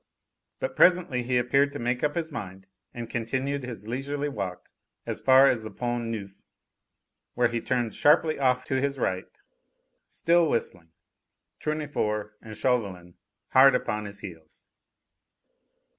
But 0.59 0.75
presently 0.75 1.21
he 1.21 1.37
appeared 1.37 1.71
to 1.73 1.77
make 1.77 2.03
up 2.03 2.15
his 2.15 2.31
mind, 2.31 2.65
and 2.91 3.07
continued 3.07 3.63
his 3.63 3.87
leisurely 3.87 4.29
walk 4.29 4.69
as 5.05 5.21
far 5.21 5.45
as 5.47 5.61
the 5.61 5.69
Pont 5.69 6.05
Neuf, 6.05 6.41
where 7.35 7.49
he 7.49 7.61
turned 7.61 7.93
sharply 7.93 8.39
off 8.39 8.65
to 8.65 8.81
his 8.81 8.97
right, 8.97 9.25
still 10.07 10.49
whistling, 10.49 10.89
Tournefort 11.59 12.31
and 12.41 12.57
Chauvelin 12.57 13.13
hard 13.49 13.75
upon 13.75 14.05
his 14.05 14.21
heels. 14.21 14.71